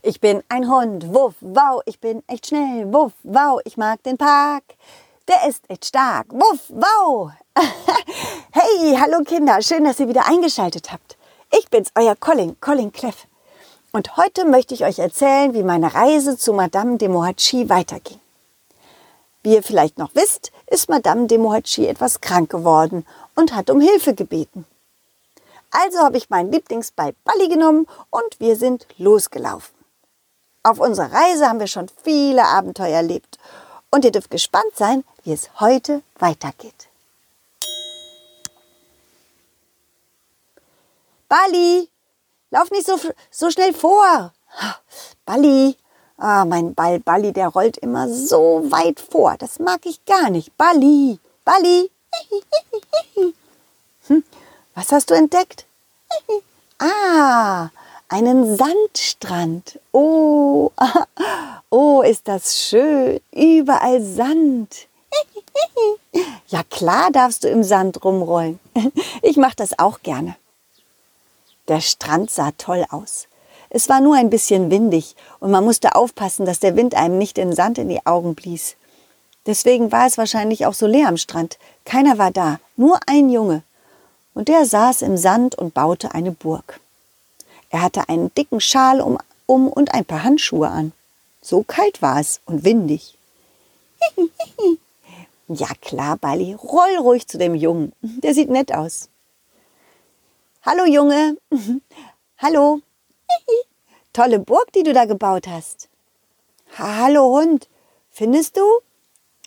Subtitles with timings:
[0.00, 4.16] Ich bin ein Hund, wuff, wow, ich bin echt schnell, wuff, wow, ich mag den
[4.16, 4.62] Park.
[5.26, 7.32] Der ist echt stark, wuff, wow.
[8.52, 11.16] hey, hallo Kinder, schön, dass ihr wieder eingeschaltet habt.
[11.50, 13.26] Ich bin's, euer Colin, Colin Cleff.
[13.90, 18.20] Und heute möchte ich euch erzählen, wie meine Reise zu Madame de Mohatschi weiterging.
[19.42, 23.04] Wie ihr vielleicht noch wisst, ist Madame de Mohatschi etwas krank geworden
[23.34, 24.64] und hat um Hilfe gebeten.
[25.72, 29.77] Also habe ich meinen Lieblingsball Balli genommen und wir sind losgelaufen.
[30.62, 33.38] Auf unserer Reise haben wir schon viele Abenteuer erlebt
[33.90, 36.88] und ihr dürft gespannt sein, wie es heute weitergeht.
[41.28, 41.88] Balli,
[42.50, 42.98] lauf nicht so,
[43.30, 44.32] so schnell vor.
[45.26, 45.76] Balli,
[46.16, 49.36] ah, mein Ball Balli, der rollt immer so weit vor.
[49.38, 50.56] Das mag ich gar nicht.
[50.56, 51.90] Balli, Balli.
[54.06, 54.24] Hm,
[54.74, 55.66] was hast du entdeckt?
[56.78, 57.68] ah,
[58.08, 59.78] einen Sandstrand.
[59.92, 60.70] Oh,
[61.70, 63.20] oh, ist das schön.
[63.32, 64.88] Überall Sand.
[66.48, 68.58] Ja klar darfst du im Sand rumrollen.
[69.22, 70.36] Ich mache das auch gerne.
[71.68, 73.28] Der Strand sah toll aus.
[73.70, 77.36] Es war nur ein bisschen windig und man musste aufpassen, dass der Wind einem nicht
[77.36, 78.76] den Sand in die Augen blies.
[79.46, 81.58] Deswegen war es wahrscheinlich auch so leer am Strand.
[81.84, 83.62] Keiner war da, nur ein Junge.
[84.32, 86.80] Und der saß im Sand und baute eine Burg.
[87.70, 90.92] Er hatte einen dicken Schal um, um und ein paar Handschuhe an.
[91.42, 93.16] So kalt war es und windig.
[95.48, 97.92] ja klar, Bali, roll ruhig zu dem Jungen.
[98.00, 99.08] Der sieht nett aus.
[100.62, 101.36] Hallo Junge.
[102.38, 102.80] Hallo.
[104.12, 105.88] Tolle Burg, die du da gebaut hast.
[106.76, 107.68] Hallo Hund.
[108.10, 108.62] Findest du?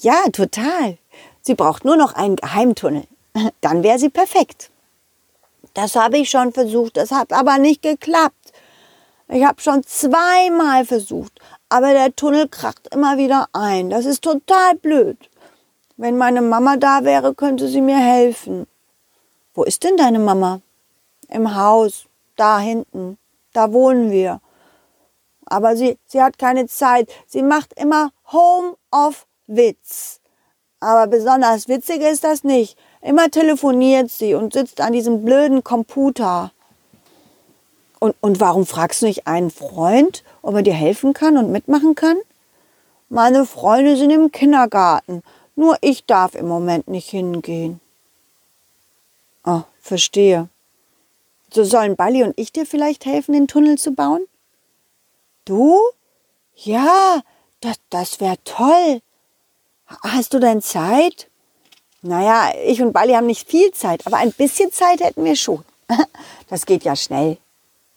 [0.00, 0.98] Ja, total.
[1.42, 3.04] Sie braucht nur noch einen Geheimtunnel.
[3.60, 4.70] Dann wäre sie perfekt.
[5.76, 8.52] Das habe ich schon versucht, das hat aber nicht geklappt.
[9.28, 11.38] Ich habe schon zweimal versucht,
[11.68, 13.90] aber der Tunnel kracht immer wieder ein.
[13.90, 15.18] Das ist total blöd.
[15.98, 18.66] Wenn meine Mama da wäre, könnte sie mir helfen.
[19.52, 20.62] Wo ist denn deine Mama?
[21.28, 23.18] Im Haus, da hinten.
[23.52, 24.40] Da wohnen wir.
[25.44, 27.12] Aber sie, sie hat keine Zeit.
[27.26, 30.20] Sie macht immer Home of Witz.
[30.80, 32.76] Aber besonders witzig ist das nicht.
[33.00, 36.52] Immer telefoniert sie und sitzt an diesem blöden Computer.
[37.98, 41.94] Und, und warum fragst du nicht einen Freund, ob er dir helfen kann und mitmachen
[41.94, 42.18] kann?
[43.08, 45.22] Meine Freunde sind im Kindergarten.
[45.54, 47.80] Nur ich darf im Moment nicht hingehen.
[49.44, 50.48] Oh, verstehe.
[51.50, 54.26] So sollen Balli und ich dir vielleicht helfen, den Tunnel zu bauen?
[55.44, 55.78] Du?
[56.56, 57.22] Ja,
[57.60, 59.00] das, das wäre toll.
[59.86, 61.28] Hast du denn Zeit?
[62.02, 65.64] Naja, ich und Bali haben nicht viel Zeit, aber ein bisschen Zeit hätten wir schon.
[66.48, 67.38] Das geht ja schnell.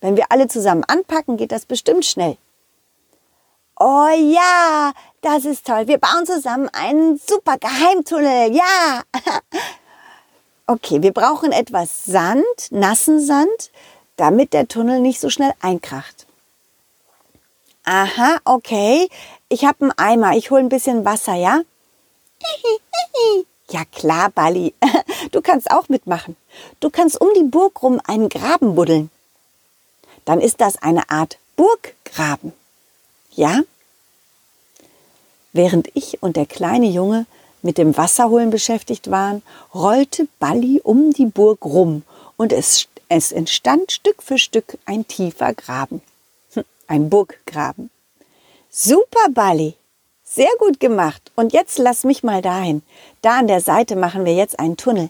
[0.00, 2.36] Wenn wir alle zusammen anpacken, geht das bestimmt schnell.
[3.76, 5.88] Oh ja, das ist toll.
[5.88, 8.54] Wir bauen zusammen einen super Geheimtunnel.
[8.54, 9.02] Ja.
[10.68, 13.70] Okay, wir brauchen etwas Sand, nassen Sand,
[14.16, 16.26] damit der Tunnel nicht so schnell einkracht.
[17.84, 19.08] Aha, okay.
[19.48, 20.36] Ich habe einen Eimer.
[20.36, 21.60] Ich hole ein bisschen Wasser, ja?
[23.68, 24.74] Ja klar, Bali.
[25.32, 26.36] Du kannst auch mitmachen.
[26.78, 29.10] Du kannst um die Burg rum einen Graben buddeln.
[30.24, 32.52] Dann ist das eine Art Burggraben.
[33.32, 33.62] Ja?
[35.52, 37.26] Während ich und der kleine Junge
[37.62, 39.42] mit dem Wasserholen beschäftigt waren,
[39.74, 42.02] rollte Bali um die Burg rum
[42.36, 46.02] und es, es entstand Stück für Stück ein tiefer Graben.
[46.52, 47.90] Hm, ein Burggraben.
[48.70, 49.74] Super, Bali!
[50.28, 51.30] Sehr gut gemacht.
[51.36, 52.82] Und jetzt lass mich mal dahin.
[53.22, 55.08] Da an der Seite machen wir jetzt einen Tunnel.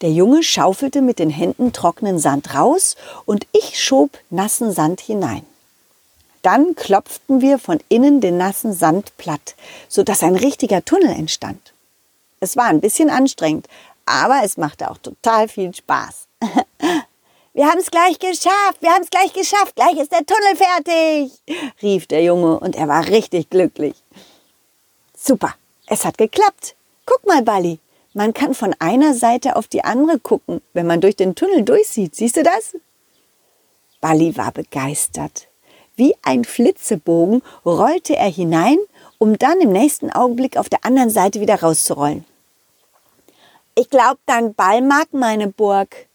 [0.00, 2.96] Der Junge schaufelte mit den Händen trockenen Sand raus
[3.26, 5.44] und ich schob nassen Sand hinein.
[6.40, 9.54] Dann klopften wir von innen den nassen Sand platt,
[9.88, 11.74] sodass ein richtiger Tunnel entstand.
[12.38, 13.68] Es war ein bisschen anstrengend,
[14.06, 16.29] aber es machte auch total viel Spaß.
[17.52, 21.32] Wir haben es gleich geschafft, wir haben es gleich geschafft, gleich ist der Tunnel fertig,
[21.82, 23.96] rief der Junge und er war richtig glücklich.
[25.16, 26.76] Super, es hat geklappt.
[27.06, 27.80] Guck mal, Bali,
[28.14, 32.14] man kann von einer Seite auf die andere gucken, wenn man durch den Tunnel durchsieht.
[32.14, 32.76] Siehst du das?
[34.00, 35.48] Bali war begeistert.
[35.96, 38.78] Wie ein Flitzebogen rollte er hinein,
[39.18, 42.24] um dann im nächsten Augenblick auf der anderen Seite wieder rauszurollen.
[43.74, 46.06] Ich glaube, dein Ball mag meine Burg,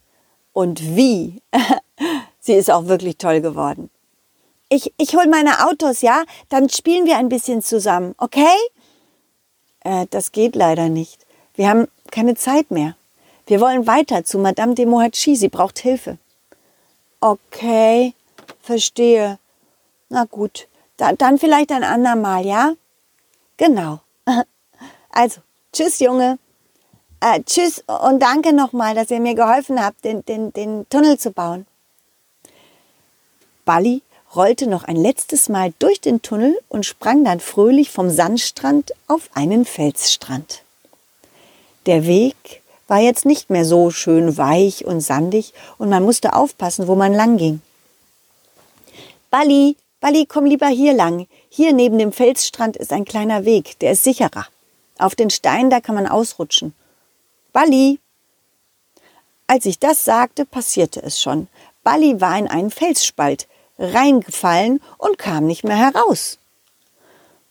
[0.55, 1.41] und wie.
[2.39, 3.91] Sie ist auch wirklich toll geworden.
[4.69, 6.23] Ich, ich hol meine Autos, ja?
[6.49, 8.55] Dann spielen wir ein bisschen zusammen, okay?
[9.81, 11.25] Äh, das geht leider nicht.
[11.55, 12.95] Wir haben keine Zeit mehr.
[13.45, 15.35] Wir wollen weiter zu Madame de Mohatschi.
[15.35, 16.17] Sie braucht Hilfe.
[17.19, 18.13] Okay,
[18.61, 19.37] verstehe.
[20.09, 20.67] Na gut,
[20.97, 22.73] da, dann vielleicht ein andermal, ja?
[23.57, 23.99] Genau.
[25.17, 25.39] Also,
[25.71, 26.39] tschüss, Junge.
[27.27, 31.31] Äh, tschüss und danke nochmal, dass ihr mir geholfen habt, den, den, den Tunnel zu
[31.31, 31.65] bauen.
[33.65, 34.03] Bali
[34.35, 39.31] rollte noch ein letztes Mal durch den Tunnel und sprang dann fröhlich vom Sandstrand auf
[39.33, 40.61] einen Felsstrand.
[41.87, 46.87] Der Weg war jetzt nicht mehr so schön weich und sandig und man musste aufpassen,
[46.87, 47.59] wo man lang ging.
[49.31, 51.25] Bali, Bali, komm lieber hier lang.
[51.49, 54.45] Hier neben dem Felsstrand ist ein kleiner Weg, der ist sicherer.
[54.99, 56.75] Auf den Stein, da kann man ausrutschen.
[57.55, 57.99] Balli!
[59.47, 61.47] Als ich das sagte, passierte es schon.
[61.85, 63.47] Balli war in einen Felsspalt
[63.79, 66.37] reingefallen und kam nicht mehr heraus.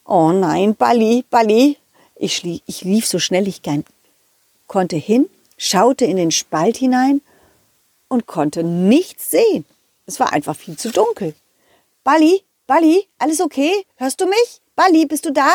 [0.05, 1.79] Oh nein, Balli, Balli!
[2.17, 3.62] Ich, ich lief so schnell ich
[4.67, 7.23] konnte hin, schaute in den Spalt hinein
[8.09, 9.65] und konnte nichts sehen.
[10.05, 11.35] Es war einfach viel zu dunkel.
[12.03, 13.87] Balli, Balli, alles okay?
[13.97, 14.61] Hörst du mich?
[14.77, 15.49] Balli, bist du da?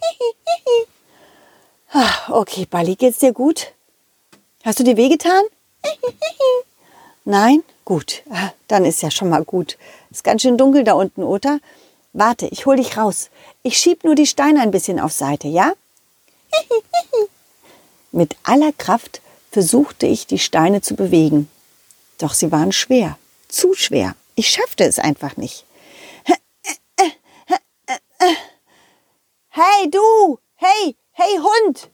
[1.98, 3.72] Ah, okay, Bali, geht's dir gut?
[4.62, 5.42] Hast du dir wehgetan?
[7.24, 7.62] Nein?
[7.86, 9.78] Gut, ah, dann ist ja schon mal gut.
[10.10, 11.58] Ist ganz schön dunkel da unten, oder?
[12.12, 13.30] Warte, ich hol dich raus.
[13.62, 15.72] Ich schieb nur die Steine ein bisschen auf Seite, ja?
[18.12, 21.48] Mit aller Kraft versuchte ich, die Steine zu bewegen.
[22.18, 23.16] Doch sie waren schwer,
[23.48, 24.14] zu schwer.
[24.34, 25.64] Ich schaffte es einfach nicht.
[29.48, 30.38] Hey, du!
[30.56, 31.88] Hey, Hey Hund!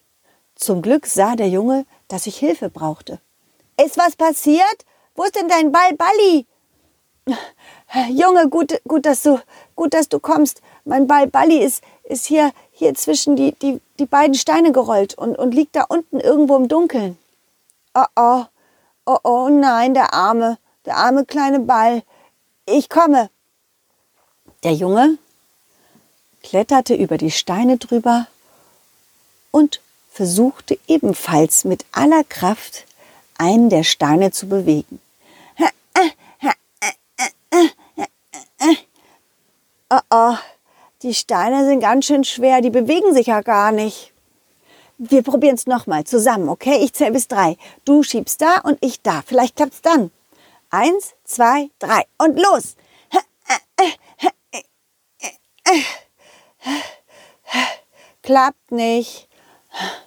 [0.57, 3.21] Zum Glück sah der Junge, dass ich Hilfe brauchte.
[3.81, 4.85] Ist was passiert?
[5.15, 6.45] Wo ist denn dein Ball, Balli?
[8.11, 9.39] Junge, gut, gut, dass du,
[9.77, 10.61] gut, dass du kommst.
[10.85, 15.39] Mein Ball Balli ist, ist hier, hier zwischen die, die, die beiden Steine gerollt und,
[15.39, 17.17] und liegt da unten irgendwo im Dunkeln.
[17.95, 18.45] Oh oh,
[19.07, 22.03] oh oh, nein, der arme, der arme kleine Ball.
[22.67, 23.31] Ich komme.
[24.65, 25.17] Der Junge
[26.43, 28.27] kletterte über die Steine drüber
[29.53, 32.85] und versuchte ebenfalls mit aller Kraft
[33.39, 35.01] einen der Steine zu bewegen.
[39.95, 40.37] Oh oh,
[41.03, 44.13] die Steine sind ganz schön schwer, die bewegen sich ja gar nicht.
[44.97, 46.79] Wir probieren es nochmal zusammen, okay?
[46.83, 47.59] Ich zähle bis drei.
[47.85, 49.23] Du schiebst da und ich da.
[49.27, 50.11] Vielleicht klappt's dann.
[50.71, 52.77] Eins, zwei, drei und los.
[58.23, 59.29] Klappt nicht.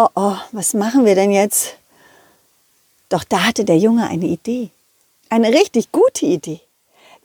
[0.00, 1.76] Oh oh, was machen wir denn jetzt?
[3.08, 4.70] Doch da hatte der Junge eine Idee.
[5.28, 6.60] Eine richtig gute Idee.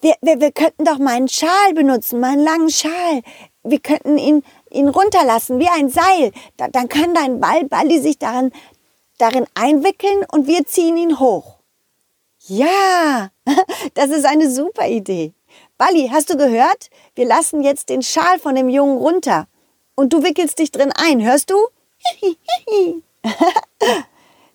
[0.02, 3.22] Wir, wir, wir könnten doch meinen Schal benutzen, meinen langen Schal.
[3.62, 6.32] Wir könnten ihn, ihn runterlassen wie ein Seil.
[6.58, 8.52] Da, dann kann dein Ball, Balli sich darin,
[9.20, 11.60] darin einwickeln und wir ziehen ihn hoch.
[12.48, 13.30] Ja,
[13.94, 15.34] das ist eine super Idee.
[15.78, 16.90] Balli, hast du gehört?
[17.14, 19.48] Wir lassen jetzt den Schal von dem Jungen runter
[19.96, 21.56] und du wickelst dich drin ein, hörst du?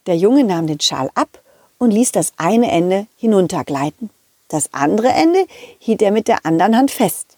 [0.06, 1.42] Der Junge nahm den Schal ab
[1.78, 4.10] und ließ das eine Ende hinuntergleiten.
[4.48, 5.46] Das andere Ende
[5.78, 7.36] hielt er mit der anderen Hand fest.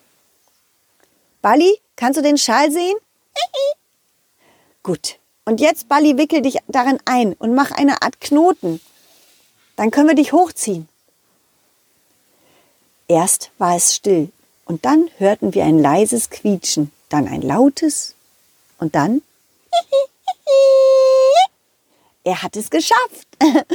[1.42, 2.96] Balli, kannst du den Schal sehen?
[4.82, 5.18] Gut.
[5.44, 8.80] Und jetzt, Balli, wickel dich darin ein und mach eine Art Knoten.
[9.76, 10.88] Dann können wir dich hochziehen.
[13.08, 14.30] Erst war es still
[14.64, 18.14] und dann hörten wir ein leises Quietschen dann ein lautes
[18.78, 19.20] und dann
[22.24, 23.28] er hat es geschafft.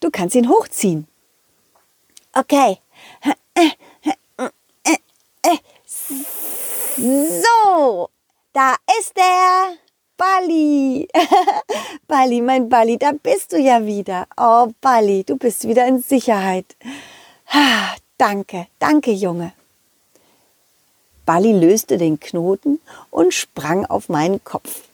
[0.00, 1.08] Du kannst ihn hochziehen.
[2.32, 2.78] Okay.
[6.96, 8.08] So,
[8.52, 9.76] da ist er.
[10.16, 11.08] Bali.
[12.08, 14.26] Bali, mein Bali, da bist du ja wieder.
[14.36, 16.76] Oh, Bali, du bist wieder in Sicherheit.
[18.16, 19.52] Danke, danke, Junge.
[21.28, 22.80] Balli löste den Knoten
[23.10, 24.84] und sprang auf meinen Kopf.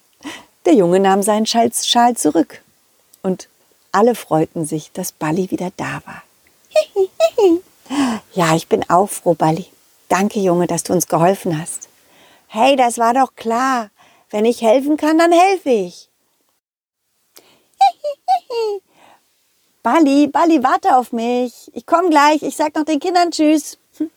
[0.65, 1.71] Der Junge nahm seinen Schal
[2.17, 2.61] zurück
[3.23, 3.49] und
[3.93, 6.25] alle freuten sich, dass Balli wieder da war.
[8.35, 9.67] ja, ich bin auch froh, Balli.
[10.09, 11.89] Danke, Junge, dass du uns geholfen hast.
[12.49, 13.91] Hey, das war doch klar.
[14.31, 16.09] Wenn ich helfen kann, dann helfe ich.
[19.85, 21.71] Balli, Balli, warte auf mich.
[21.75, 22.43] Ich komme gleich.
[22.43, 23.79] Ich sag noch den Kindern Tschüss.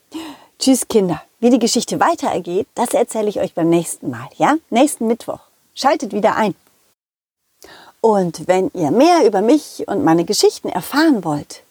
[0.58, 1.22] Tschüss, Kinder.
[1.40, 4.56] Wie die Geschichte weiter ergeht, das erzähle ich euch beim nächsten Mal, ja?
[4.70, 5.40] Nächsten Mittwoch.
[5.76, 6.56] Schaltet wieder ein.
[8.02, 11.62] Und wenn ihr mehr über mich und meine Geschichten erfahren wollt,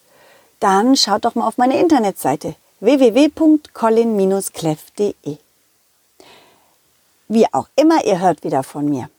[0.59, 5.37] dann schaut doch mal auf meine Internetseite www.colin-cleff.de.
[7.27, 9.09] Wie auch immer, ihr hört wieder von mir.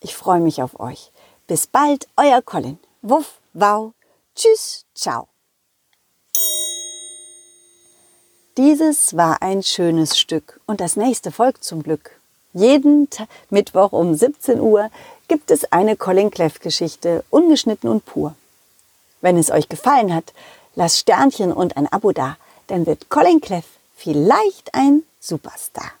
[0.00, 1.10] Ich freue mich auf euch.
[1.46, 2.78] Bis bald, euer Colin.
[3.02, 3.92] Wuff, wow,
[4.34, 5.28] tschüss, ciao.
[8.58, 12.10] Dieses war ein schönes Stück und das nächste folgt zum Glück.
[12.52, 14.90] Jeden Ta Mittwoch um 17 Uhr
[15.28, 18.34] gibt es eine Colin Cleff Geschichte, ungeschnitten und pur.
[19.20, 20.32] Wenn es euch gefallen hat,
[20.74, 22.36] lasst Sternchen und ein Abo da,
[22.66, 25.92] dann wird Colin Cleff vielleicht ein Superstar.